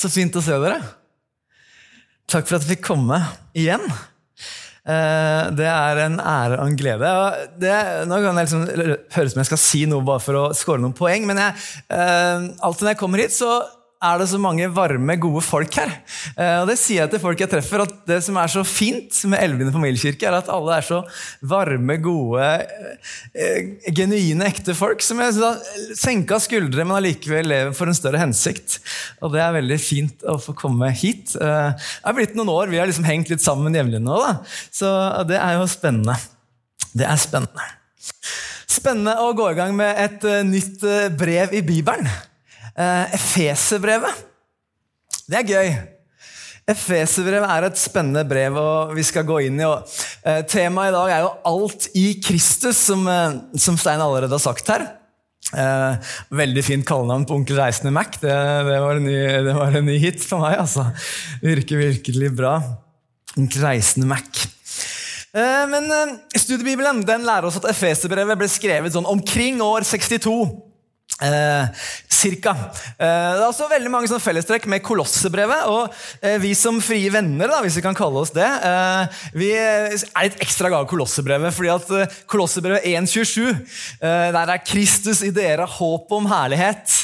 [0.00, 0.78] Så fint å se dere.
[2.30, 3.18] Takk for at jeg fikk komme
[3.58, 3.82] igjen.
[4.80, 7.10] Eh, det er en ære og en glede.
[7.60, 7.74] Det,
[8.08, 10.80] nå kan det liksom høres ut som jeg skal si noe bare for å score
[10.80, 11.58] noen poeng, men jeg,
[11.92, 13.50] eh, alltid når jeg kommer hit, så
[14.00, 15.90] er det så mange varme, gode folk her.
[16.32, 19.18] Eh, og det sier jeg til folk jeg treffer, at det som er så fint
[19.28, 21.00] med Elvene familiekirke, er at alle er så
[21.44, 22.46] varme, gode,
[23.36, 25.36] eh, genuine, ekte folk som er
[25.98, 28.78] senka skuldre, men allikevel lever for en større hensikt.
[29.20, 31.36] Og det er veldig fint å få komme hit.
[31.36, 34.32] Eh, det er blitt noen år, vi har liksom hengt litt sammen jevnlig nå, da.
[34.72, 34.94] så
[35.28, 36.16] det er jo spennende.
[36.96, 37.68] Det er spennende.
[38.70, 40.80] Spennende å gå i gang med et nytt
[41.20, 42.08] brev i Bibelen.
[42.80, 44.26] Uh, Efeserbrevet.
[45.28, 45.74] Det er gøy.
[46.70, 49.88] Efeserbrevet er et spennende brev, og vi skal gå inn i og,
[50.24, 54.38] eh, Temaet i dag er jo 'Alt i Kristus', som, eh, som Stein allerede har
[54.38, 54.86] sagt her.
[55.52, 55.96] Eh,
[56.30, 58.18] veldig fint kallenavn på Onkel Reisende Mac.
[58.20, 60.58] Det, det, var ny, det, var en ny, hit for meg.
[60.58, 60.92] altså.
[61.42, 62.62] Virker virkelig bra.
[63.36, 64.46] Onkel Reisende Mac.
[65.32, 70.69] Uh, men uh, Studiebibelen den lærer oss at Efeserbrevet ble skrevet sånn omkring år 62.
[71.20, 71.64] Eh,
[72.08, 72.54] cirka.
[72.96, 75.66] Eh, det er også veldig mange fellestrekk med Kolossebrevet.
[75.68, 75.92] Og
[76.24, 78.48] eh, vi som frie venner, da, hvis vi kan kalle oss det,
[79.36, 81.54] vi er litt ekstra glad i Kolossebrevet.
[81.54, 83.50] fordi at Kolossebrevet 1.27,
[84.00, 86.96] eh, der er Kristus i dere håp om herlighet.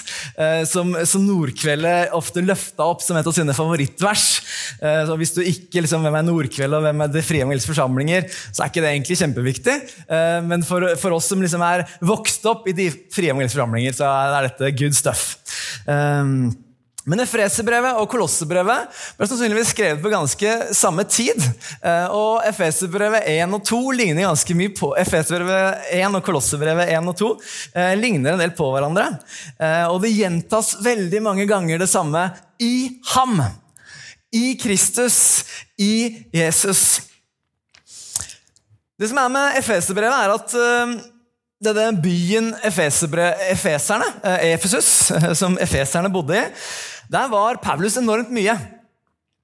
[0.69, 4.27] Som, som Nordkveldet ofte løfta opp som et av sine favorittvers.
[4.79, 8.29] så Hvis du ikke liksom, hvem er Nordkveldet og hvem er Det frie evangeliske forsamlinger,
[8.51, 9.77] så er ikke det egentlig kjempeviktig.
[10.51, 14.11] men for, for oss som liksom er vokst opp i de frie evangeliske forsamlinger, så
[14.11, 15.37] er dette good stuff.
[17.07, 21.39] Men Efeserbrevet og Kolossebrevet ble sannsynligvis skrevet på ganske samme tid.
[21.79, 27.11] Eh, og Efeserbrevet 1 og 2 ligner ganske mye på Efeserbrevet 1 og Kolossebrevet 1
[27.13, 27.29] og 2
[27.79, 29.05] eh, ligner en del på hverandre.
[29.55, 32.25] Eh, og det gjentas veldig mange ganger det samme
[32.59, 33.39] i ham.
[34.35, 35.21] I Kristus,
[35.79, 37.05] i Jesus.
[38.99, 40.59] Det som er med Efeserbrevet, er at
[41.63, 44.11] denne byen efeserne,
[44.51, 46.45] Efesus, som efeserne bodde i,
[47.13, 48.57] der var Paulus enormt mye.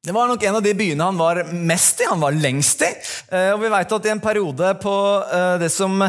[0.03, 2.89] Det var nok en av de byene han var mest i, han var lengst i.
[3.31, 6.03] Eh, og vi vet at I en periode på eh, det som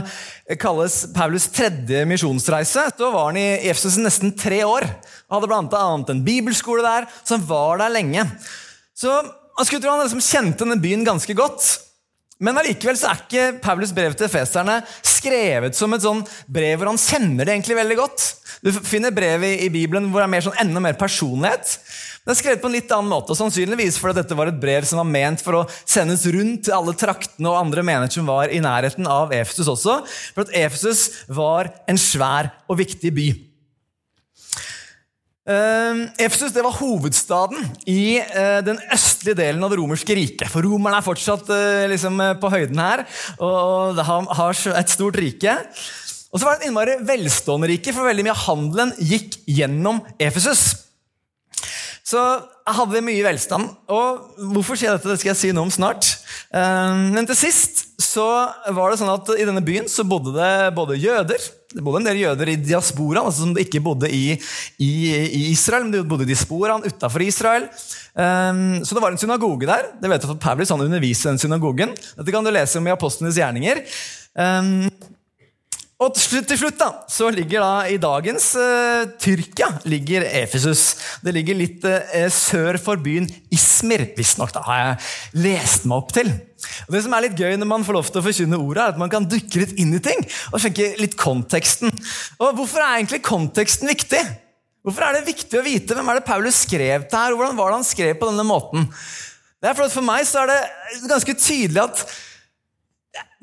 [0.58, 4.88] kalles Paulus' tredje misjonsreise, så var han i Efesus nesten tre år.
[5.30, 5.84] Han hadde bl.a.
[6.10, 8.26] en bibelskole der, så han var der lenge.
[8.98, 11.70] Så man skulle tro han liksom kjente denne byen ganske godt.
[12.44, 16.92] Men allikevel så er ikke Paulus brev til feserne skrevet som et sånn brev hvor
[16.92, 18.26] han kjenner det egentlig veldig godt.
[18.64, 21.78] Du finner brev i, i Bibelen hvor det er mer sånn, enda mer personlighet.
[22.24, 24.86] Det er skrevet på en litt annen måte, og sannsynligvis fordi dette var et brev
[24.88, 28.52] som var ment for å sendes rundt til alle traktene og andre menigheter som var
[28.52, 29.98] i nærheten av Efesus også.
[30.36, 33.28] For at Efesus var en svær og viktig by.
[35.44, 40.48] Uh, Efesus var hovedstaden i uh, den østlige delen av det romerske riket.
[40.48, 43.04] For romerne er fortsatt uh, liksom, eh, på høyden her
[43.36, 45.58] og, og har, et stort rike.
[46.32, 50.00] Og så var det et innmari velstående rike, for veldig mye av handelen gikk gjennom
[50.16, 50.64] Efesus.
[52.08, 52.22] Så
[52.64, 53.68] hadde vi mye velstand.
[53.92, 55.12] Og hvorfor jeg dette?
[55.12, 56.08] Det skal jeg si noe om snart.
[56.54, 58.26] Men til sist så
[58.76, 62.08] var det sånn at i denne byen så bodde det både jøder det bodde en
[62.08, 64.38] del jøder i diasporaen, altså som ikke bodde i,
[64.78, 67.68] i, i, Israel, men de bodde i diasporaen utafor Israel.
[68.14, 69.90] Um, så det var en synagoge der.
[70.02, 71.96] Det vet jeg at Paulus han underviser den synagogen.
[72.18, 73.82] Dette kan du lese om i Apostlenes gjerninger.
[74.34, 74.90] Um,
[76.04, 80.84] og til slutt, da, så ligger da i dagens uh, Tyrkia ligger Efesus.
[81.24, 84.56] Det ligger litt uh, sør for byen Ismir, visstnok.
[84.68, 86.32] har jeg lest meg opp til.
[86.88, 88.96] Og det som er litt gøy når man får lov til å forkynne ordet, er
[88.96, 91.94] at man kan dukke litt inn i ting og tenke litt konteksten.
[92.40, 94.22] Og Hvorfor er egentlig konteksten viktig?
[94.84, 97.72] Hvorfor er det viktig å vite hvem er det Paulus skrev til her, hvordan var
[97.72, 98.90] det han skrev på denne måten?
[99.64, 102.04] Det er for, for meg så er det ganske tydelig at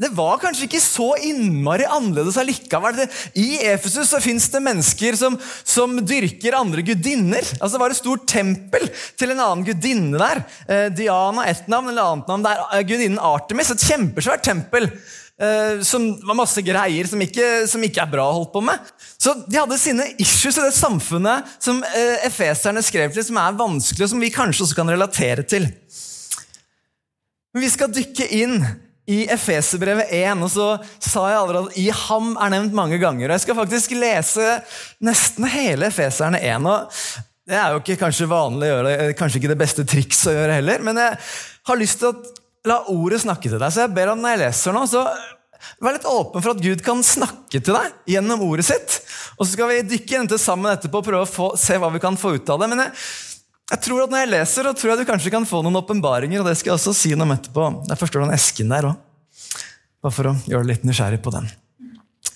[0.01, 3.03] det var kanskje ikke så innmari annerledes allikevel.
[3.37, 7.45] I Efesus så fins det mennesker som, som, dyrker andre gudinner.
[7.61, 8.89] Altså Det var et stort tempel
[9.21, 10.43] til en annen gudinne der.
[10.67, 12.49] Eh, Diana ett navn, eller annet navn.
[12.49, 13.75] Der er gudinnen Artemis.
[13.75, 14.89] Et kjempesvært tempel.
[15.41, 18.91] Eh, som var masse greier som ikke, som ikke, er bra å holde på med.
[19.21, 23.57] Så De hadde sine issues i det samfunnet som eh, efeserne skrev til, som er
[23.61, 25.69] vanskelig, og som vi kanskje også kan relatere til.
[27.53, 28.63] Men vi skal dykke inn
[29.09, 30.67] i Efeserbrevet 1, og så
[30.99, 33.29] sa jeg allerede at 'i ham' er nevnt mange ganger.
[33.29, 34.63] og Jeg skal faktisk lese
[35.01, 36.67] nesten hele Efeserne 1.
[36.67, 36.91] og
[37.49, 40.55] Det er jo ikke kanskje vanlig å gjøre, kanskje ikke det beste triks å gjøre
[40.61, 41.19] heller, men jeg
[41.67, 42.23] har lyst til å
[42.69, 43.73] la ordet snakke til deg.
[43.73, 45.03] Så jeg ber om når jeg leser nå, så
[45.81, 49.01] vær litt åpen for at Gud kan snakke til deg gjennom ordet sitt.
[49.39, 52.03] Og så skal vi dykke inn sammen etterpå og prøve å få, se hva vi
[52.03, 52.71] kan få ut av det.
[52.73, 52.93] Men jeg
[53.71, 56.43] Jeg tror at Når jeg leser, og tror jeg du kanskje kan få noen åpenbaringer.
[56.43, 57.69] Og det skal jeg også si noe om etterpå.
[57.91, 58.99] Jeg forstår den esken der òg.
[60.01, 61.49] Bare for å gjøre deg litt nysgjerrig på den.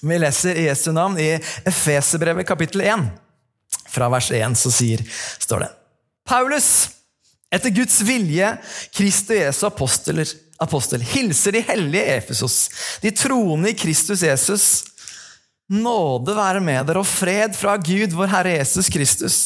[0.05, 1.31] Vi leser i Jesu navn i
[1.65, 3.07] Efeserbrevet kapittel 1.
[3.89, 5.01] Fra vers 1 så sier,
[5.41, 5.71] står det
[6.29, 6.69] Paulus,
[7.53, 8.51] etter Guds vilje,
[8.95, 10.29] Kristi Jesu aposteler,
[10.61, 12.59] apostel, hilser de hellige Efesos,
[13.03, 14.67] de troende i Kristus Jesus.
[15.73, 19.39] Nåde være med dere og fred fra Gud, vår Herre Jesus Kristus.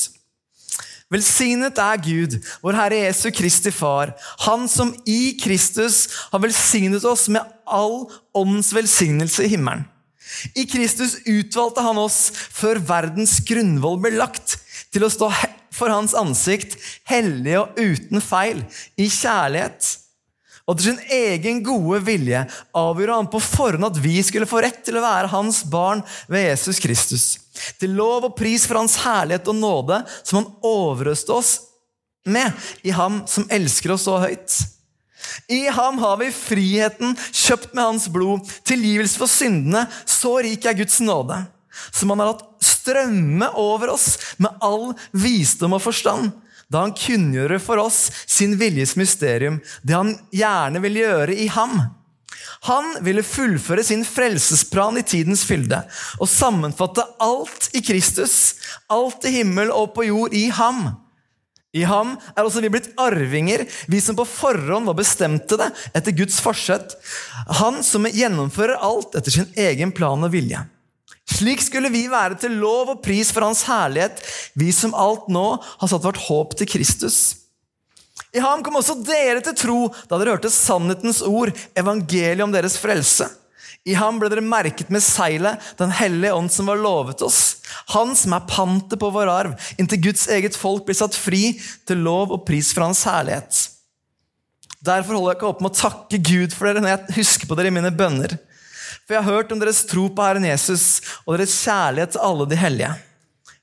[1.09, 4.13] Velsignet er Gud, vår Herre Jesu Kristi Far,
[4.45, 8.03] Han som i Kristus har velsignet oss med all
[8.37, 9.87] åndens velsignelse i himmelen.
[10.53, 14.59] I Kristus utvalgte han oss før verdens grunnvoll ble lagt,
[14.93, 15.31] til å stå
[15.73, 16.77] for hans ansikt,
[17.09, 18.61] hellige og uten feil,
[19.01, 19.89] i kjærlighet.
[20.69, 22.43] Og til sin egen gode vilje
[22.77, 26.51] avgjorde han på forhånd at vi skulle få rett til å være hans barn ved
[26.51, 27.29] Jesus Kristus.
[27.81, 31.55] Til lov og pris for hans herlighet og nåde, som han overøste oss
[32.29, 32.53] med
[32.85, 34.57] i ham som elsker oss så høyt.
[35.49, 39.87] I ham har vi friheten, kjøpt med hans blod, tilgivelse for syndene.
[40.09, 41.41] Så rik er Guds nåde,
[41.91, 44.11] som han har latt strømme over oss
[44.41, 46.33] med all visdom og forstand
[46.69, 51.79] da han kunngjorde for oss sin viljes mysterium, det han gjerne vil gjøre i ham.
[52.69, 55.83] Han ville fullføre sin frelsesplan i tidens fylde
[56.19, 58.57] og sammenfatte alt i Kristus,
[58.91, 60.89] alt i himmel og på jord, i ham.
[61.77, 66.17] I ham er også vi blitt arvinger, vi som på forhånd var bestemte det etter
[66.17, 66.97] Guds forsett.
[67.61, 70.65] Han som gjennomfører alt etter sin egen plan og vilje.
[71.29, 74.23] Slik skulle vi være til lov og pris for Hans herlighet,
[74.57, 77.48] vi som alt nå har satt vårt håp til Kristus.
[78.39, 82.79] I ham kom også dere til tro da dere hørte sannhetens ord, evangeliet om deres
[82.79, 83.27] frelse.
[83.89, 87.63] I ham ble dere merket med seilet, Den hellige ånd som var lovet oss.
[87.95, 91.57] Han som er pantet på vår arv, inntil Guds eget folk blir satt fri
[91.89, 93.65] til lov og pris for hans herlighet.
[94.85, 97.59] Derfor holder jeg ikke opp med å takke Gud for dere når jeg husker på
[97.59, 98.37] dere i mine bønner.
[99.07, 102.47] For jeg har hørt om deres tro på Herren Jesus og deres kjærlighet til alle
[102.51, 102.93] de hellige.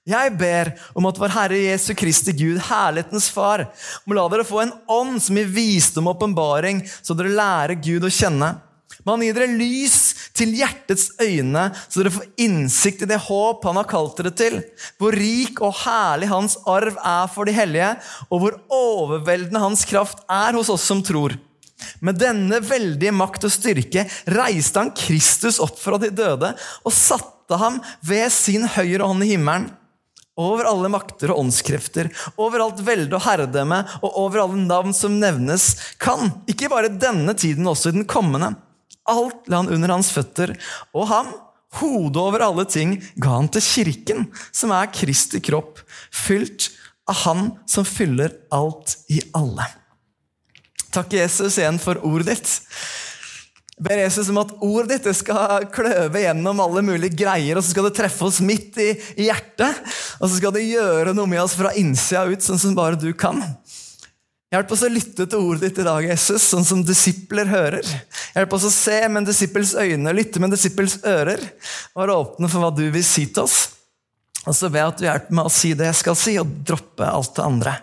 [0.05, 3.63] Jeg ber om at vår Herre Jesu Kristi Gud, herlighetens Far,
[4.05, 8.05] må la dere få en ånd som gir visdom og åpenbaring, så dere lærer Gud
[8.05, 8.51] å kjenne.
[9.01, 13.65] Må han gir dere lys til hjertets øyne, så dere får innsikt i det håp
[13.65, 14.59] han har kalt dere til.
[15.01, 17.87] Hvor rik og herlig hans arv er for de hellige,
[18.29, 21.33] og hvor overveldende hans kraft er hos oss som tror.
[22.05, 24.05] Med denne veldige makt og styrke
[24.35, 26.53] reiste han Kristus opp fra de døde
[26.85, 29.67] og satte ham ved sin høyre hånd i himmelen.
[30.35, 35.15] Over alle makter og åndskrefter, over alt velde og herredømme og over alle navn som
[35.21, 35.69] nevnes,
[36.01, 38.51] kan, ikke bare denne tiden, også i den kommende.
[39.07, 40.55] Alt la han under hans føtter,
[40.91, 41.31] og ham,
[41.79, 45.79] hodet over alle ting, ga han til kirken, som er Kristi kropp,
[46.11, 46.71] fylt
[47.05, 49.67] av Han som fyller alt i alle.
[50.95, 52.53] Takk, Jesus, igjen for ordet ditt.
[53.75, 57.89] Ber Jesus om at ordet ditt skal kløve gjennom alle mulige greier, og så skal
[57.89, 58.93] det treffe oss midt i
[59.25, 59.81] hjertet.
[60.21, 63.09] Og så skal det gjøre noe med oss fra innsida ut, sånn som bare du
[63.19, 63.41] kan.
[64.53, 67.89] Hjelp oss å lytte til ordet ditt i dag, Jesus, sånn som disipler hører.
[68.37, 71.43] Hjelp oss å se med en disippels øyne, lytte med en disippels ører.
[71.91, 73.57] Og være åpne for hva du vil si til oss.
[74.45, 76.55] Og så ber jeg at du hjelper meg å si det jeg skal si, og
[76.63, 77.75] droppe alt det andre.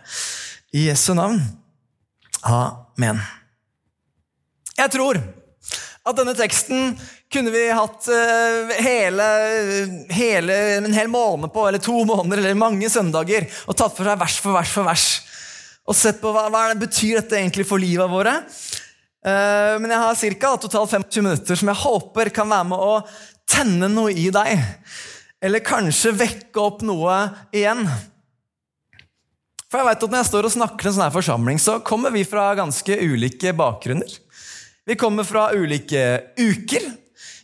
[0.72, 1.42] I Jesu navn.
[2.48, 3.20] Amen.
[4.78, 5.20] Jeg tror
[6.02, 6.96] at denne teksten
[7.32, 9.26] kunne vi hatt uh, hele,
[10.10, 14.18] hele, en hel måned på, eller to måneder, eller mange søndager, og tatt for seg
[14.20, 15.06] vers for vers for vers.
[15.86, 18.34] Og sett på hva, hva det betyr dette egentlig for livet våre.
[19.22, 22.94] Uh, men jeg har cirka, totalt 25 minutter som jeg håper kan være med å
[23.50, 24.66] tenne noe i deg.
[25.42, 27.18] Eller kanskje vekke opp noe
[27.54, 27.86] igjen.
[29.70, 31.78] For jeg vet at Når jeg står og snakker til en sånn her forsamling, så
[31.86, 34.18] kommer vi fra ganske ulike bakgrunner.
[34.86, 36.02] Vi kommer fra ulike
[36.38, 36.90] uker,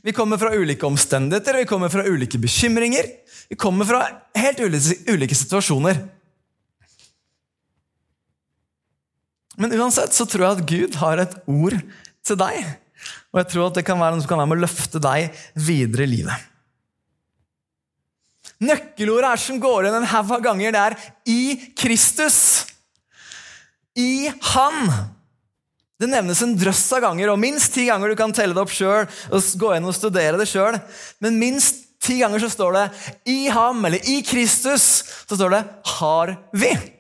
[0.03, 3.07] vi kommer fra ulike omstendigheter, vi kommer fra ulike bekymringer.
[3.49, 4.03] Vi kommer fra
[4.37, 6.01] helt ulike, ulike situasjoner.
[9.59, 11.75] Men uansett så tror jeg at Gud har et ord
[12.27, 12.69] til deg.
[13.33, 15.41] Og jeg tror at det kan være noe som kan være med å løfte deg
[15.67, 16.47] videre i livet.
[18.63, 20.73] Nøkkelordet er som går igjen en haug av ganger.
[20.73, 22.67] Det er 'i Kristus'.
[23.97, 25.18] I Han.
[25.99, 28.71] Det nevnes en drøss av ganger, og minst ti ganger du kan telle det opp
[28.71, 29.09] sjøl.
[29.35, 30.79] og gå inn og studere det selv.
[31.19, 32.91] Men minst ti ganger så står det
[33.27, 35.03] 'i ham' eller 'i Kristus'.
[35.27, 36.93] Så står det 'har vi'.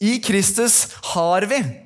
[0.00, 1.81] I Kristus har vi.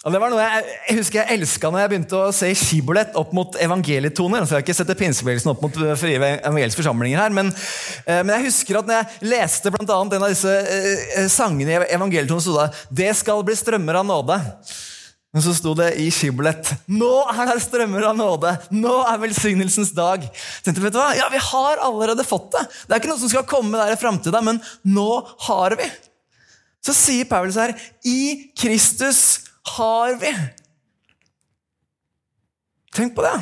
[0.00, 3.16] Og det var noe Jeg, jeg husker jeg elska når jeg begynte å se skibolett
[3.20, 4.46] opp mot evangelietoner.
[4.46, 7.50] Så jeg har ikke sett pinsebevegelsen opp mot frie evangeliske forsamlinger her, men,
[8.06, 11.74] eh, men, jeg husker at når jeg leste blant annet en av disse eh, sangene
[11.74, 14.38] i evangelietonen, sto det 'Det skal bli strømmer av nåde'.
[15.30, 18.54] Men så sto det i skibolett 'Nå er det strømmer av nåde'.
[18.72, 20.24] Nå er velsignelsens dag.
[20.64, 21.12] Tenkte, vet du hva?
[21.12, 22.64] Ja, Vi har allerede fått det.
[22.88, 25.92] Det er ikke noe som skal komme der i framtida, men nå har vi.
[26.80, 30.32] Så sier Paulus her 'I Kristus' har vi?
[32.96, 33.36] Tenk på det.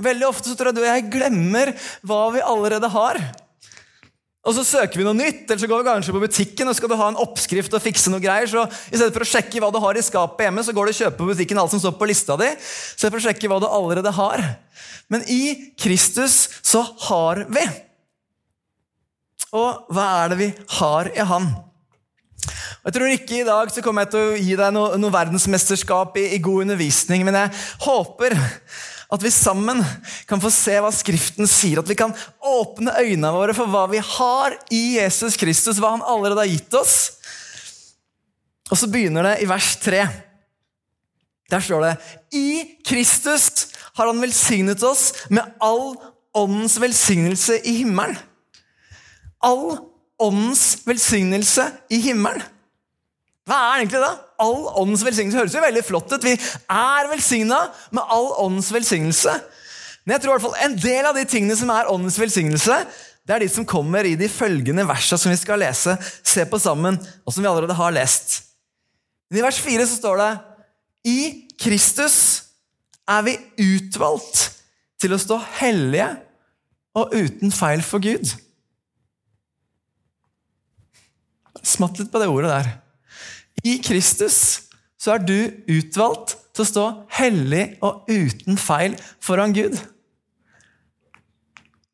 [0.00, 1.72] Veldig ofte så tror jeg du og jeg glemmer
[2.06, 3.20] hva vi allerede har.
[4.40, 6.88] Og så søker vi noe nytt, eller så går vi kanskje på butikken og skal
[6.88, 9.68] du ha en oppskrift og fikse noe greier, så i stedet for å sjekke hva
[9.74, 11.98] du har i skapet hjemme, så går du og kjøper på butikken alt som står
[12.00, 12.48] på lista di.
[12.48, 12.56] I
[12.96, 14.44] stedet for å sjekke hva du allerede har.
[15.12, 17.66] Men i Kristus så har vi.
[19.52, 21.50] Og hva er det vi har i Han?
[22.80, 26.14] Jeg tror ikke i dag så kommer jeg til å gi deg noe, noe verdensmesterskap
[26.16, 27.52] i, i, god undervisning, men jeg
[27.84, 28.36] håper
[29.10, 29.82] at vi sammen
[30.30, 31.82] kan få se hva Skriften sier.
[31.82, 36.06] At vi kan åpne øynene våre for hva vi har i Jesus Kristus, hva han
[36.06, 36.94] allerede har gitt oss.
[38.70, 40.04] Og så begynner det i vers 3.
[41.50, 41.92] Der står det
[42.38, 45.98] I Kristus har han velsignet oss med all
[46.38, 48.16] åndens velsignelse i himmelen.
[49.42, 49.82] All
[50.22, 52.46] åndens velsignelse i himmelen.
[53.50, 54.10] Hva er egentlig det?
[54.38, 56.22] All åndens velsignelse høres jo veldig flott ut.
[56.22, 56.36] Vi
[56.70, 59.32] er velsigna med all åndens velsignelse.
[60.04, 62.76] Men jeg tror i hvert fall en del av de tingene som er åndens velsignelse,
[63.26, 66.60] det er de som kommer i de følgende versa som vi skal lese, se på
[66.62, 68.38] sammen, og som vi allerede har lest.
[69.34, 70.30] I vers 4 så står det
[71.10, 71.18] I
[71.60, 72.16] Kristus
[73.10, 74.44] er vi utvalgt
[75.02, 76.06] til å stå hellige
[76.98, 78.30] og uten feil for Gud.
[81.66, 82.70] Smatt litt på det ordet der.
[83.64, 84.68] I Kristus
[85.00, 85.38] så er du
[85.70, 86.84] utvalgt til å stå
[87.16, 89.78] hellig og uten feil foran Gud.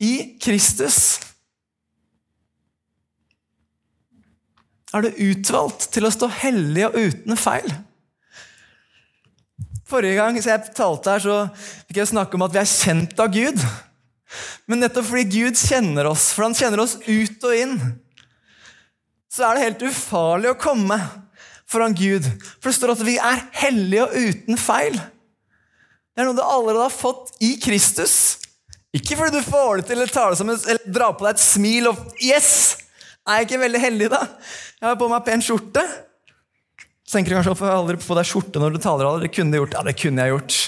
[0.02, 1.18] I Kristus
[4.94, 7.68] er du utvalgt til å stå hellig og uten feil.
[9.86, 11.36] Forrige gang jeg talte her, så
[11.86, 13.60] fikk jeg snakke om at vi er kjent av Gud.
[14.66, 17.76] Men nettopp fordi Gud kjenner oss, for han kjenner oss ut og inn,
[19.30, 20.98] så er det helt ufarlig å komme
[21.70, 22.26] foran Gud.
[22.60, 24.96] For det står at vi er hellige og uten feil.
[26.16, 28.38] Det er noe du allerede har fått i Kristus.
[28.96, 31.36] Ikke fordi du får det til eller tar det som en, eller drar på deg
[31.36, 32.50] et smil og Yes!
[33.26, 34.20] Er jeg ikke veldig heldig, da?
[34.78, 35.82] Jeg har på meg pen skjorte.
[37.02, 39.08] Så tenker du kanskje hvorfor aldri på deg skjorte når du taler.
[39.08, 39.26] Aldri.
[39.26, 39.74] Det kunne du gjort.
[39.74, 40.58] Ja, det kunne jeg gjort.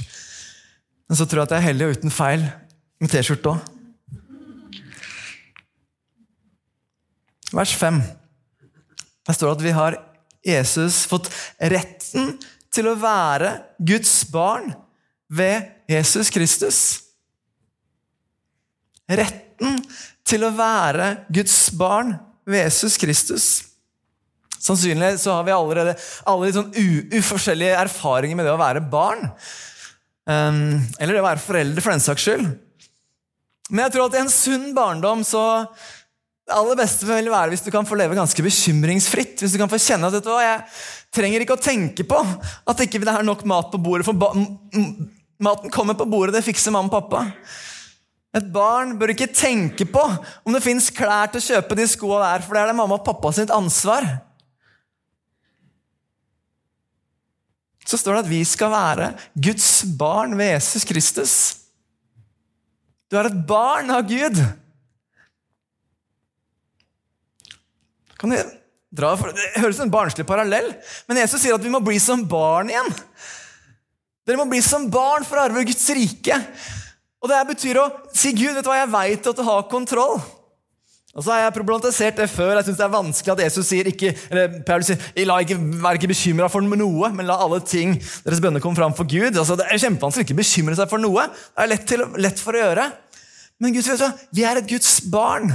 [1.09, 2.45] Men så tror jeg at jeg er hellig og uten feil
[2.99, 3.75] med T-skjorte òg.
[7.55, 8.02] Vers 5.
[9.25, 9.97] Der står det at vi har
[10.47, 12.37] Jesus fått retten
[12.73, 14.71] til å være Guds barn
[15.28, 16.80] ved Jesus Kristus.
[19.09, 19.80] Retten
[20.28, 22.14] til å være Guds barn
[22.49, 23.49] ved Jesus Kristus.
[24.59, 25.95] Sannsynlig så har vi allerede
[26.28, 29.28] alle litt sånn uforskjellige erfaringer med det å være barn.
[30.28, 32.49] Um, eller det å være foreldre, for den saks skyld.
[33.68, 35.45] Men jeg tror at i en sunn barndom så
[36.49, 39.43] det aller beste vil være hvis du kan få leve ganske bekymringsfritt.
[39.43, 40.62] Hvis du kan få kjenne at vet du hva, jeg
[41.12, 44.07] trenger ikke å tenke på at ikke det er nok mat på bordet.
[44.09, 47.26] For maten kommer på bordet, det fikser mamma og pappa.
[48.38, 52.23] Et barn bør ikke tenke på om det fins klær til å kjøpe de skoa
[52.23, 54.09] der, for det er det mamma og pappa sitt ansvar.
[57.88, 59.69] Så står det at vi skal være Guds
[60.00, 61.37] barn ved Jesus Kristus.
[63.12, 64.40] Du er et barn av Gud.
[68.18, 68.46] Kan jeg
[68.88, 70.72] dra Det høres som en barnslig parallell,
[71.08, 72.88] men Jesus sier at vi må bli som barn igjen.
[74.28, 76.37] Dere må bli som barn for å arve Guds rike.
[77.18, 80.18] Og det betyr å si Gud, vet du hva, jeg veit at du har kontroll.
[81.16, 82.52] Og så har jeg problematisert det før.
[82.58, 85.98] Jeg synes det er vanskelig at Jesus sier ikke, eller Paulus sier, la ikke, Vær
[85.98, 89.32] ikke bekymra for noe, men la alle ting deres bønner komme fram for Gud.
[89.32, 91.26] Altså, det er kjempevanskelig å ikke bekymre seg for noe.
[91.32, 92.87] Det er lett, til, lett for å gjøre.
[93.59, 95.50] Men Gud, vet du, vi er et Guds barn.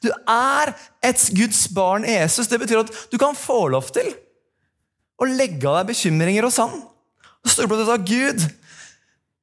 [0.00, 0.72] Du er
[1.04, 2.48] et Guds barn i Jesus.
[2.48, 4.08] Det betyr at du kan få lov til
[5.20, 6.80] å legge av deg bekymringer hos Han.
[7.42, 8.46] Og stole på at Gud,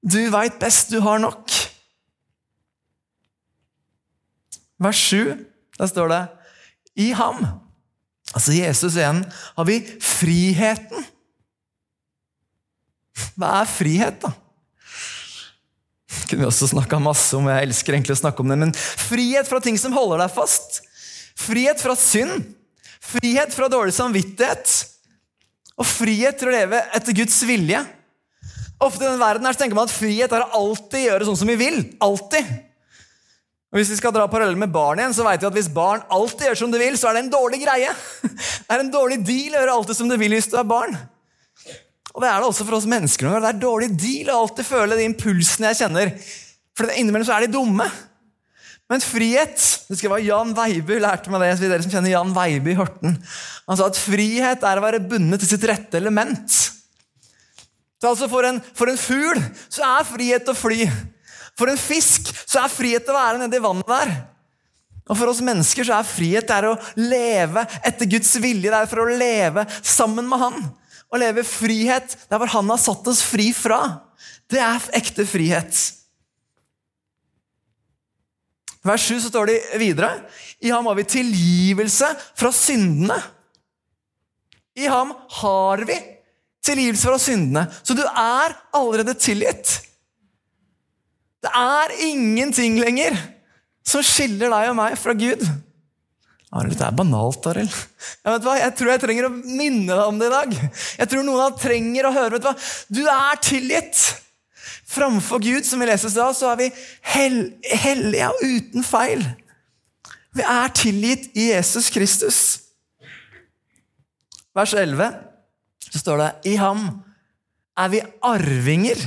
[0.01, 1.51] du veit best, du har nok.
[4.79, 5.35] Vers 7,
[5.77, 6.21] der står det
[6.95, 7.41] I ham,
[8.33, 9.25] altså Jesus igjen,
[9.57, 11.03] har vi friheten.
[13.35, 14.31] Hva er frihet, da?
[16.29, 17.49] Kunne vi også snakka masse om.
[17.49, 20.81] Jeg elsker egentlig å snakke om det, men frihet fra ting som holder deg fast.
[21.39, 22.45] Frihet fra synd.
[23.09, 24.73] Frihet fra dårlig samvittighet.
[25.79, 27.81] Og frihet til å leve etter Guds vilje.
[28.79, 31.39] Ofte i denne verden her så tenker man at frihet er å alltid gjøre sånn
[31.41, 31.79] som vi vil.
[32.03, 32.51] Alltid.
[33.69, 36.01] Og Hvis vi skal dra parallell med barn igjen, så vet vi at hvis barn
[36.09, 37.91] alltid gjør som du vil, så er det en dårlig greie.
[38.69, 40.95] Det er en dårlig deal å gjøre alltid som du vil hvis du er barn.
[42.15, 43.27] Og det er det også for oss mennesker.
[43.27, 43.43] noen.
[43.43, 46.13] Det er dårlig deal å alltid føle de impulsene jeg kjenner.
[46.77, 47.85] For innimellom så er de dumme.
[48.89, 51.51] Men frihet det skal være Jan Veiby lærte meg det.
[51.61, 53.19] dere som kjenner Jan Veiby Horten.
[53.69, 56.57] Han sa at frihet er å være bundet til sitt rette element.
[57.99, 59.37] Så altså for en, for en fugl
[59.67, 60.87] så er frihet å fly.
[61.59, 64.13] For en fisk så er frihet å være nedi vannet der.
[65.09, 68.69] Og For oss mennesker så er frihet det er å leve etter Guds vilje.
[68.69, 70.59] Det er for å leve sammen med Han.
[71.09, 73.79] Å leve frihet der hvor Han har satt oss fri fra.
[74.49, 75.73] Det er ekte frihet.
[78.85, 80.11] Vers 7 så står det videre
[80.63, 83.17] I ham har vi tilgivelse fra syndene.
[84.79, 85.11] I ham
[85.41, 85.97] har vi
[86.63, 87.65] tilgivelse fra syndene.
[87.83, 89.79] Så du er allerede tilgitt.
[91.39, 93.15] Det er ingenting lenger
[93.85, 95.43] som skiller deg og meg fra Gud.
[96.49, 97.75] Arild, det er banalt, Arild.
[98.25, 100.55] Jeg, jeg tror jeg trenger å minne deg om det i dag.
[100.97, 102.55] Jeg tror noen av dere trenger å høre vet Du hva?
[102.89, 104.01] Du er tilgitt!
[104.89, 106.71] Framfor Gud, som vi leste i stad, så er vi
[107.11, 107.37] hell
[107.83, 109.21] hellige og uten feil.
[110.33, 112.39] Vi er tilgitt i Jesus Kristus.
[114.57, 115.13] Vers 11
[115.89, 116.87] så står det i ham
[117.79, 119.05] er vi arvinger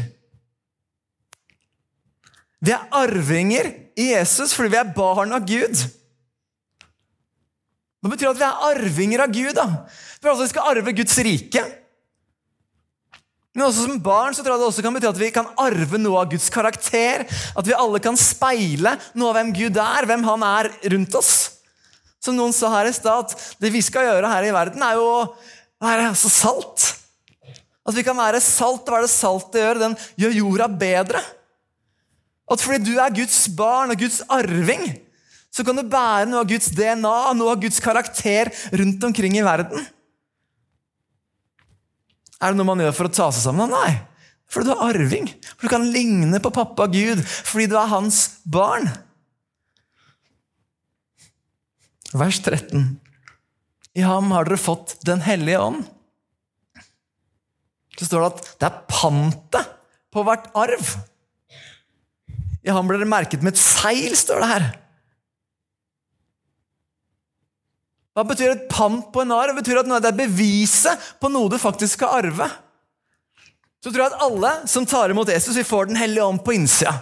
[2.62, 5.82] vi er arvinger i Jesus fordi vi er barn av Gud.
[8.02, 9.54] Det betyr at vi er arvinger av Gud.
[9.54, 9.68] da.
[10.18, 11.62] For altså Vi skal arve Guds rike.
[13.52, 15.98] Men også som barn så tror jeg det også kan bety at vi kan arve
[16.00, 17.26] noe av Guds karakter.
[17.28, 21.34] At vi alle kan speile noe av hvem Gud er, hvem han er rundt oss.
[22.22, 24.96] Som noen sa her i stad, at det vi skal gjøre her i verden, er
[24.96, 25.22] jo å
[25.82, 26.88] være så salt.
[27.82, 28.86] At vi kan være salt.
[28.86, 29.80] Hva er det saltet gjør?
[29.82, 31.22] Den gjør jorda bedre.
[32.52, 34.86] At fordi du er Guds barn og Guds arving,
[35.52, 39.44] så kan du bære noe av Guds DNA, noe av Guds karakter rundt omkring i
[39.44, 39.84] verden.
[42.40, 43.70] Er det noe man gjør for å ta seg sammen?
[43.70, 44.00] Nei.
[44.52, 45.28] Fordi du er arving.
[45.54, 48.88] For du kan ligne på pappa Gud fordi du er hans barn.
[52.12, 52.96] Vers 13.
[53.96, 55.84] I ham har dere fått Den hellige ånd.
[57.98, 59.72] Så står det at det er pantet
[60.12, 60.94] på hvert arv.
[62.64, 64.66] I ham ble dere merket med et seil, står det her.
[68.12, 69.54] Hva betyr et pant på en arv?
[69.54, 72.48] Det betyr at det er beviset på noe du faktisk skal arve.
[73.82, 76.54] Så tror jeg at alle som tar imot Jesus, vi får Den hellige ånd på
[76.54, 76.92] innsida.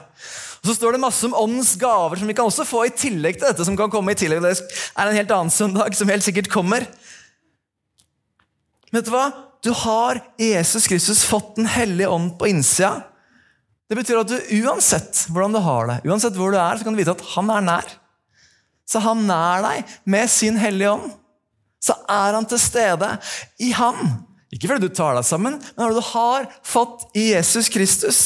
[0.60, 3.38] Og Så står det masse om åndens gaver som vi kan også få i tillegg
[3.38, 3.64] til dette.
[3.64, 4.42] som kan komme i tillegg.
[4.42, 4.54] Det
[4.96, 6.86] er en helt annen søndag som helt sikkert kommer.
[8.90, 9.30] Men vet du hva?
[9.62, 13.02] Du har i Jesus Kristus fått Den hellige ånd på innsida.
[13.90, 16.94] Det betyr at du uansett hvordan du har det, uansett hvor du er, så kan
[16.94, 17.88] du vite at han er nær.
[18.90, 21.12] Så han nær deg med sin hellige ånd.
[21.80, 23.08] Så er han til stede
[23.62, 24.18] i han.
[24.50, 28.20] Ikke fordi du tar deg sammen, men fordi du har fått i Jesus Kristus.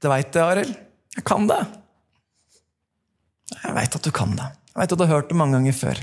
[0.00, 0.72] Du veit det, Arild.
[1.18, 1.60] Jeg kan det.
[3.58, 4.46] Jeg veit at du kan det.
[4.70, 6.00] Jeg veit at du har hørt det mange ganger før.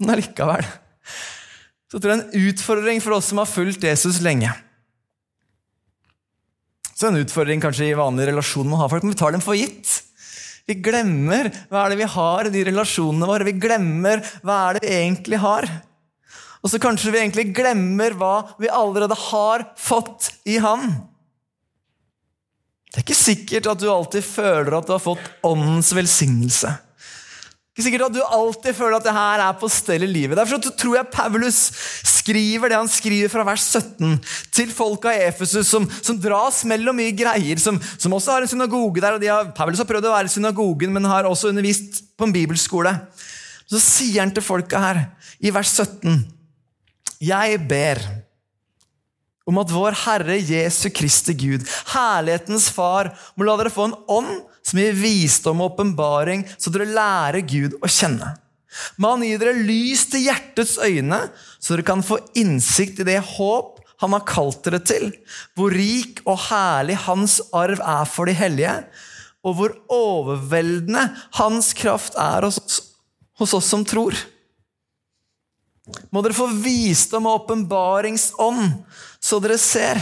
[0.00, 0.68] Men allikevel
[1.90, 4.52] så tror jeg en utfordring for oss som har fulgt Jesus lenge
[7.00, 9.56] Så en utfordring kanskje i vanlige relasjoner man har folk, men vi tar dem for
[9.56, 9.88] gitt.
[10.68, 13.46] Vi glemmer hva er det vi har i de relasjonene våre.
[13.48, 15.64] Vi glemmer hva er det vi egentlig har.
[16.60, 20.92] Og så kanskje vi egentlig glemmer hva vi allerede har fått i Han.
[22.90, 26.74] Det er ikke sikkert at du alltid føler at du har fått åndens velsignelse.
[27.80, 30.36] Ikke sikkert at du alltid føler at det her er på stell i livet.
[30.36, 31.60] Derfor tror jeg Paulus
[32.04, 34.18] skriver det han skriver fra vers 17
[34.52, 38.52] til folka i Efesus, som, som, dras mellom mye greier, som, som, også har en
[38.52, 39.16] synagoge der.
[39.16, 42.28] og de har, Paulus har prøvd å være i synagogen, men har også undervist på
[42.28, 42.92] en bibelskole.
[43.64, 45.02] Så sier han til folka her,
[45.40, 46.20] i vers 17,
[47.24, 48.04] jeg ber
[49.48, 51.64] om at vår Herre Jesu Kristi Gud,
[51.94, 56.90] herlighetens Far, må la dere få en ånd som gir visdom og åpenbaring, så dere
[56.92, 58.34] lærer Gud å kjenne.
[59.02, 61.20] Må han gi dere lys til hjertets øyne,
[61.58, 65.10] så dere kan få innsikt i det håp han har kalt dere til,
[65.58, 68.76] hvor rik og herlig hans arv er for de hellige,
[69.44, 72.80] og hvor overveldende hans kraft er hos,
[73.40, 74.16] hos oss som tror.
[76.12, 78.80] Må dere få visdom og åpenbaringsånd,
[79.20, 80.00] så dere ser.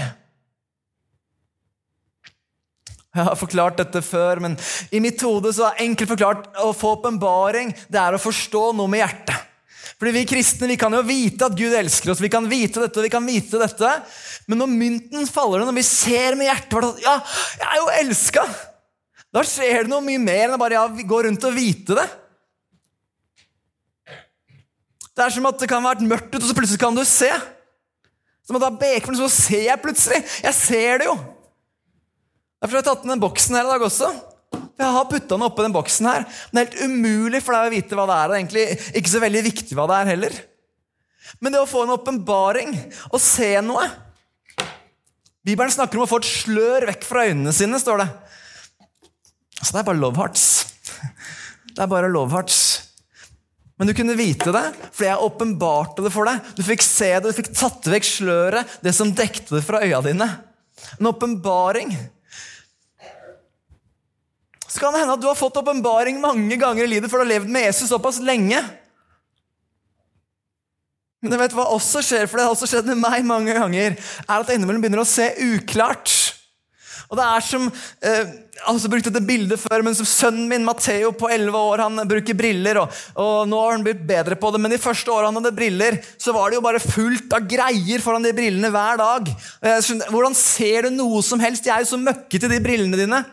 [3.19, 4.55] Jeg har forklart dette før, men
[4.95, 8.91] i mitt hode så er enkelt forklart å få åpenbaring det er å forstå noe
[8.91, 9.45] med hjertet.
[9.99, 13.01] Fordi Vi kristne vi kan jo vite at Gud elsker oss, vi kan vite dette
[13.01, 13.91] og vi kan vite dette.
[14.47, 17.17] Men når mynten faller, når vi ser med hjertet vårt at ja,
[17.59, 18.45] jeg er jo elska,
[19.35, 22.07] da skjer det noe mye mer enn å bare ja, gå rundt og vite det.
[25.19, 27.33] Det er som at det kan være mørkt ute, og så plutselig kan du se.
[28.47, 30.23] Som at det er bekmørkt, så ser jeg plutselig.
[30.47, 31.19] Jeg ser det jo.
[32.59, 34.11] Derfor har jeg tatt den boksen her i dag også.
[34.79, 36.27] Jeg har putta den oppi den boksen her.
[36.51, 38.31] Men det er helt umulig for deg å vite hva det er.
[38.31, 38.65] Og egentlig
[38.99, 40.37] ikke så veldig viktig hva det er heller.
[41.43, 42.75] Men det å få en åpenbaring
[43.13, 43.87] og se noe
[45.47, 48.07] Bibelen snakker om å få et slør vekk fra øynene sine, står det.
[49.63, 50.43] Så det er bare love hearts.
[51.73, 52.59] Det er bare love hearts.
[53.81, 56.51] Men du kunne vite det, for jeg åpenbarte det for deg.
[56.59, 60.03] Du fikk se det, du fikk tatt vekk sløret, det som dekte det fra øya
[60.05, 60.27] dine.
[60.99, 61.95] En åpenbaring.
[64.69, 67.25] Så kan det hende at du har fått åpenbaring mange ganger i livet, for du
[67.25, 68.61] har levd med Jesus såpass lenge.
[71.25, 73.97] Men jeg vet hva også skjer, for det har også skjedd med meg mange ganger,
[73.97, 76.13] er at jeg innimellom begynner å se uklart.
[77.09, 77.65] Og det er som
[78.05, 78.33] eh,
[78.69, 82.37] altså brukte dette bildet før, men som Sønnen min Matteo på 11 år han bruker
[82.37, 85.41] briller, og, og, nå har han blitt bedre på det, men de første årene han
[85.41, 89.33] hadde briller, så var det jo bare fullt av greier foran de brillene hver dag.
[90.13, 91.65] Hvordan ser du noe som helst?
[91.65, 93.25] Jeg er jo så møkkete, de brillene dine.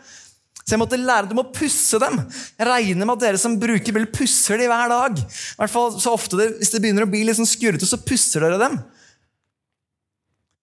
[0.65, 2.17] Så jeg måtte lære dem å pusse dem.
[2.57, 5.19] Jeg regner med at dere som bruker bil, pusser de hver dag.
[5.21, 8.01] I hvert fall så ofte det, Hvis det begynner å bli litt sånn skurrete, så
[8.01, 8.79] pusser dere dem.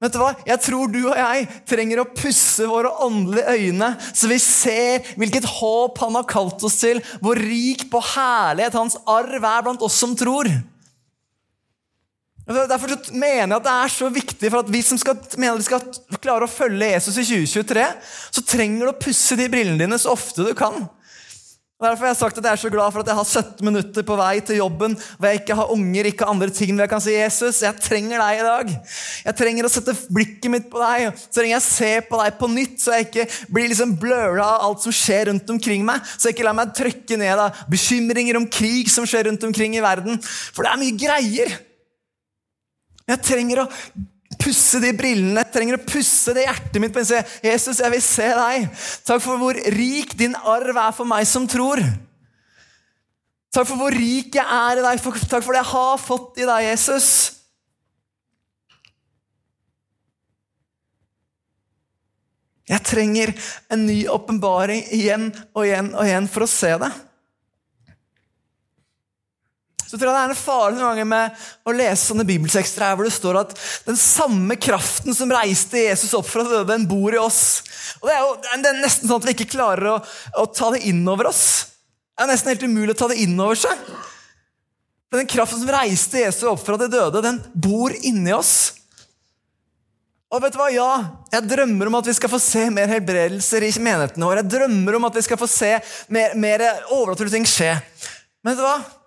[0.03, 0.33] Vet du hva?
[0.43, 5.47] Jeg tror du og jeg trenger å pusse våre åndelige øyne, så vi ser hvilket
[5.47, 10.01] håp han har kalt oss til, hvor rik på herlighet hans arv er blant oss
[10.03, 10.51] som tror.
[12.47, 15.69] Derfor mener jeg at det er så viktig for at vi som skal, mener vi
[15.69, 15.85] skal
[16.19, 17.85] klare å følge Jesus i 2023,
[18.35, 20.83] så trenger du å pusse de brillene dine så ofte du kan.
[21.83, 24.05] Derfor har jeg sagt at jeg er så glad for at jeg har 17 minutter
[24.07, 27.03] på vei til jobben hvor jeg ikke har unger, ikke andre ting hvor jeg kan
[27.03, 28.71] si 'Jesus, jeg trenger deg i dag'.
[29.25, 32.39] Jeg trenger å sette blikket mitt på deg, så trenger jeg å se på deg
[32.39, 36.07] på nytt, så jeg ikke blir liksom bløra av alt som skjer rundt omkring meg.
[36.15, 39.75] Så jeg ikke lar meg trykke ned av bekymringer om krig som skjer rundt omkring
[39.75, 40.23] i verden.
[40.23, 41.59] For det er mye greier.
[43.09, 43.69] Jeg trenger å
[44.43, 48.03] pusse de brillene, jeg trenger å pusse det hjertet mitt og si Jesus, jeg vil
[48.05, 48.71] se deg.
[49.07, 51.83] Takk for hvor rik din arv er for meg som tror.
[53.53, 55.05] Takk for hvor rik jeg er i deg.
[55.29, 57.09] Takk for det jeg har fått i deg, Jesus.
[62.71, 63.35] Jeg trenger
[63.75, 66.93] en ny åpenbaring igjen og igjen og igjen for å se det
[69.93, 72.95] så tror jeg det er en fare noen ganger med å lese sånne bibeltekster her
[72.97, 73.51] hvor det står at
[73.85, 77.43] den samme kraften som reiste Jesus opp fra døde, den bor i oss.
[78.01, 79.99] Og Det er jo det er nesten sånn at vi ikke klarer å,
[80.41, 81.43] å ta det inn over oss.
[82.17, 83.85] Det er nesten helt umulig å ta det inn over seg.
[85.13, 88.55] Den kraften som reiste Jesus opp fra de døde, den bor inni oss.
[90.33, 90.71] Og vet du hva?
[90.73, 90.89] Ja,
[91.35, 94.41] jeg drømmer om at vi skal få se mer helbredelser i menighetene våre.
[94.41, 95.75] Jeg drømmer om at vi skal få se
[96.09, 97.75] mer, mer overnaturlige ting skje.
[98.41, 99.02] Men vet du hva?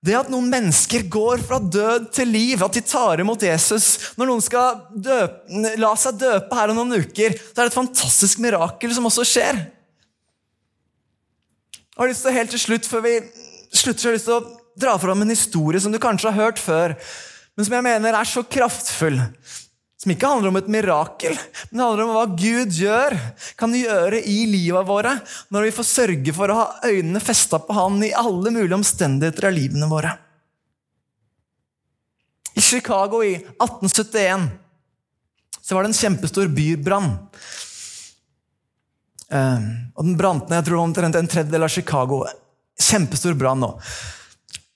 [0.00, 4.30] Det at noen mennesker går fra død til liv, at de tar imot Jesus Når
[4.30, 8.40] noen skal døpe, la seg døpe her om noen uker, så er det et fantastisk
[8.40, 9.60] mirakel som også skjer.
[11.90, 13.18] Jeg har lyst til helt til slutt, Før vi
[13.76, 16.46] slutter, så har jeg lyst til å dra fram en historie som du kanskje har
[16.48, 16.96] hørt før,
[17.54, 19.20] men som jeg mener er så kraftfull.
[20.00, 21.34] Som ikke handler om et mirakel,
[21.68, 23.16] men det handler om hva Gud gjør,
[23.60, 25.12] kan gjøre i livet våre
[25.52, 29.50] når vi får sørge for å ha øynene festa på Han i alle mulige omstendigheter
[29.50, 30.14] av livene våre.
[32.56, 34.48] I Chicago i 1871
[35.60, 37.12] så var det en kjempestor bybrann.
[39.30, 42.24] Uh, og den brant ned jeg tror omtrent en tredjedel av Chicago.
[42.80, 43.74] Kjempestor brann nå.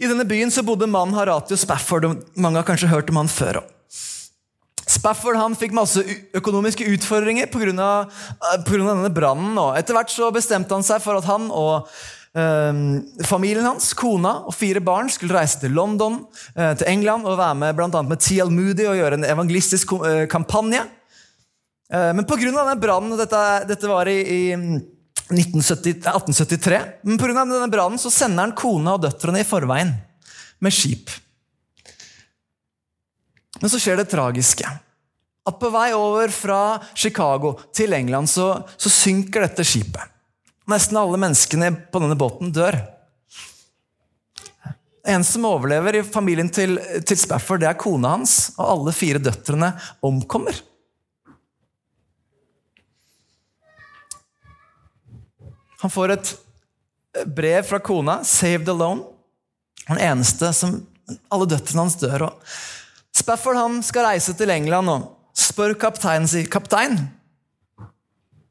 [0.04, 2.04] I denne byen så bodde mannen Haratio Spafford.
[2.04, 3.64] og Mange har kanskje hørt om han før.
[3.64, 3.73] Også.
[5.04, 6.00] Spafford han fikk masse
[6.32, 7.88] økonomiske utfordringer pga.
[8.08, 9.58] Eh, denne brannen.
[9.76, 11.90] Etter hvert så bestemte han seg for at han og
[12.32, 12.78] eh,
[13.28, 16.22] familien hans, kona og fire barn skulle reise til London,
[16.56, 18.48] eh, til England og være med annet med T.L.
[18.48, 20.86] Moody og gjøre en evangelistisk eh, kampanje.
[21.92, 22.48] Eh, men pga.
[22.48, 26.80] denne brannen dette, dette, var i, i 1970, 1873.
[27.04, 27.44] Men pga.
[27.44, 29.92] denne brannen så sender han kona og døtrene i forveien
[30.64, 31.12] med skip.
[33.60, 34.72] Men så skjer det tragiske.
[35.44, 38.48] At på vei over fra Chicago til England så,
[38.80, 40.12] så synker dette skipet.
[40.70, 42.78] Nesten alle menneskene på denne båten dør.
[45.04, 48.54] En som overlever i familien til, til Spafford, det er kona hans.
[48.56, 50.56] Og alle fire døtrene omkommer.
[55.84, 56.32] Han får et
[57.36, 59.04] brev fra kona, 'Saved Alone'.
[59.88, 60.86] Den eneste som
[61.28, 62.22] Alle døtrene hans dør.
[62.22, 62.40] og
[63.12, 66.98] Spafford han skal reise til England og spør kapteinen sin kaptein,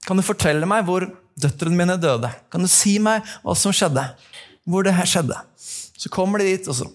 [0.04, 1.06] kan du fortelle meg hvor
[1.39, 2.30] døtrene mine døde.
[2.52, 4.04] Kan du si meg hva som skjedde?
[4.67, 5.38] Hvor det her skjedde?
[5.56, 6.89] Så kommer de dit, og så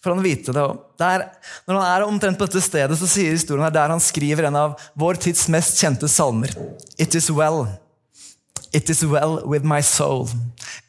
[0.00, 0.64] får han vite det.
[1.00, 1.26] Der,
[1.66, 4.58] når han er omtrent på dette stedet, så sier historien her der han skriver en
[4.58, 6.54] av vår tids mest kjente salmer.
[6.96, 7.66] It is well.
[8.72, 10.28] It is well with my soul.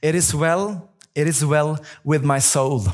[0.02, 2.88] It is well, it is well with my soul.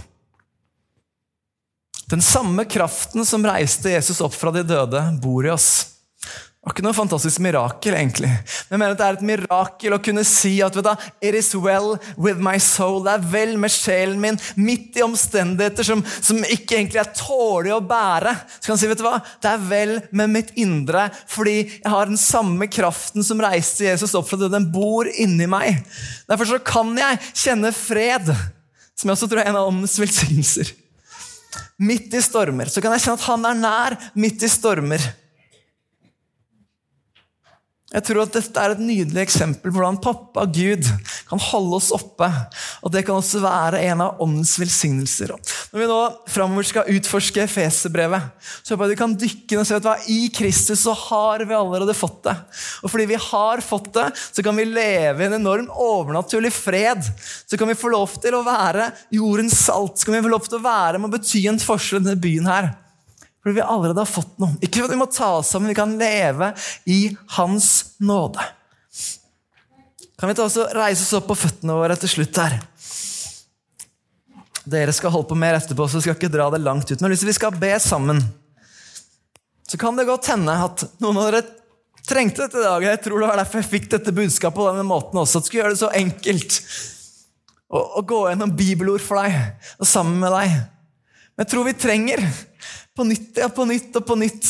[2.11, 5.93] Den samme kraften som reiste Jesus opp fra de døde, bor i oss.
[6.63, 8.29] Det var ikke noe fantastisk mirakel, egentlig.
[8.29, 11.35] Men jeg mener at det er et mirakel å kunne si at vet du, It
[11.35, 13.01] is well with my soul.
[13.03, 17.75] Det er vel med sjelen min, midt i omstendigheter som, som ikke egentlig er tålige
[17.75, 18.31] å bære.
[18.55, 19.17] Så kan jeg si, vet du hva?
[19.43, 24.15] Det er vel med mitt indre, fordi jeg har den samme kraften som reiste Jesus
[24.15, 24.53] opp fra det.
[24.55, 25.83] Den bor inni meg.
[26.31, 28.31] Derfor så kan jeg kjenne fred,
[28.95, 30.71] som jeg også tror er en av åndens velsignelser.
[31.83, 35.03] Midt i stormer så kan jeg kjenne at han er nær midt i stormer.
[37.93, 40.87] Jeg tror at dette er et nydelig eksempel på hvordan pappa Gud
[41.29, 42.29] kan holde oss oppe.
[42.81, 45.33] Og Det kan også være en av åndens velsignelser.
[45.73, 45.99] Når vi nå
[46.33, 48.31] framover skal utforske Feserbrevet,
[48.63, 51.57] så håper jeg du kan dykke inn og se at i Kristus så har vi
[51.57, 52.35] allerede fått det.
[52.81, 57.05] Og fordi vi har fått det, så kan vi leve i en enorm overnaturlig fred.
[57.45, 59.99] Så kan vi få lov til å være jordens salt.
[59.99, 62.25] Så kan vi få lov til å være med å bety en forskjell i denne
[62.25, 62.73] byen her.
[63.43, 64.55] Fordi vi allerede har fått noe.
[64.63, 66.53] Ikke for at vi må ta oss sammen, vi kan leve
[66.87, 66.99] i
[67.35, 68.43] Hans nåde.
[70.19, 72.55] Kan vi ta oss og reise oss opp på føttene våre til slutt her?
[74.63, 77.01] Dere skal holde på mer etterpå, så vi skal ikke dra det langt ut.
[77.03, 78.21] Men hvis vi skal be sammen,
[79.67, 81.43] så kan det godt hende at noen av dere
[82.07, 82.85] trengte dette i dag.
[82.87, 85.39] Jeg tror det var derfor jeg fikk dette budskapet på denne måten også.
[85.39, 86.59] At det skulle gjøre det så enkelt
[87.73, 89.35] å gå gjennom bibelord for deg
[89.81, 90.55] og sammen med deg.
[91.33, 92.21] Men jeg tror vi trenger
[92.93, 94.49] på nytt ja, på nytt og på nytt.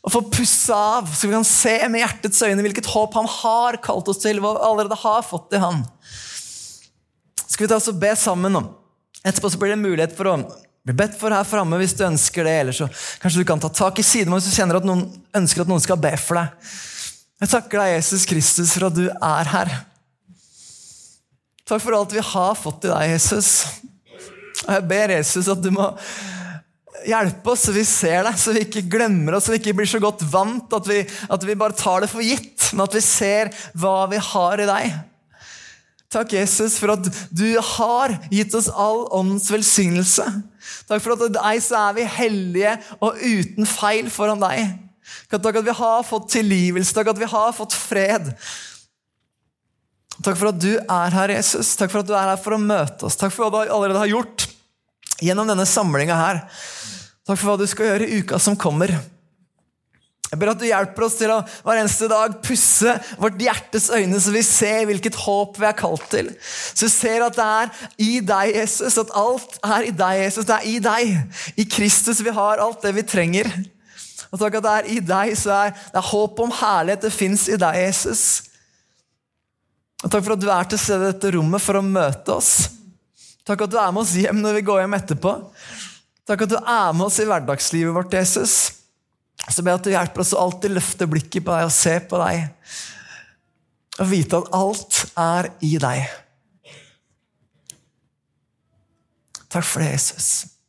[0.00, 3.76] å få pussa av, så vi kan se med hjertets øyne hvilket håp han har
[3.84, 4.40] kalt oss til.
[4.40, 5.82] hva vi allerede har fått i han.
[7.44, 8.70] Skal vi ta oss og be sammen om.
[9.20, 12.06] Etterpå så blir det en mulighet for å bli bedt for her framme hvis du
[12.06, 12.56] ønsker det.
[12.62, 12.88] Eller så
[13.20, 15.04] kanskje du kan ta tak i siden hvis du kjenner at noen
[15.36, 16.72] ønsker at noen skal be for deg.
[17.40, 19.76] Jeg takker deg, Jesus Kristus, for at du er her.
[21.68, 23.52] Takk for alt vi har fått i deg, Jesus.
[24.66, 25.88] Og jeg ber Jesus at du må
[27.06, 29.88] hjelpe oss så vi ser deg, så vi ikke glemmer oss, så vi ikke blir
[29.88, 33.04] så godt vant at vi, at vi bare tar det for gitt, men at vi
[33.04, 34.98] ser hva vi har i deg.
[36.10, 40.26] Takk, Jesus, for at du har gitt oss all åndens velsignelse.
[40.90, 44.74] Takk for at deg så er vi hellige og uten feil foran deg.
[45.30, 48.32] Takk at vi har fått tilgivelse, takk at vi har fått fred.
[50.20, 51.72] Takk for at du er her, Jesus.
[51.80, 53.16] Takk for at du er her for å møte oss.
[53.16, 54.48] Takk for hva du allerede har gjort
[55.20, 56.42] gjennom denne samlinga her.
[57.24, 58.92] Takk for hva du skal gjøre i uka som kommer.
[60.30, 64.20] Jeg ber at du hjelper oss til å hver eneste dag pusse vårt hjertes øyne,
[64.22, 66.28] så vi ser hvilket håp vi er kalt til.
[66.38, 67.72] Så vi ser at det er
[68.04, 69.00] i deg, Jesus.
[69.02, 70.46] At alt er i deg, Jesus.
[70.46, 71.40] Det er i deg.
[71.58, 73.50] I Kristus vi har alt det vi trenger.
[74.30, 77.02] Og takk at det er i deg, så er det er håp om herlighet.
[77.08, 78.49] Det fins i deg, Jesus.
[80.00, 82.52] Og takk for at du er til stede i dette rommet for å møte oss.
[83.46, 85.34] Takk at du er med oss hjem når vi går hjem etterpå.
[86.28, 88.54] Takk at du er med oss i hverdagslivet vårt, Jesus.
[89.48, 91.96] Så ber jeg at du hjelper oss å alltid løfte blikket på deg og se
[92.06, 92.48] på deg.
[94.00, 96.16] Og vite at alt er i deg.
[99.50, 100.59] Takk for det, Jesus.